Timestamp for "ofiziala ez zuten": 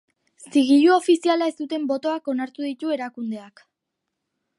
0.93-1.85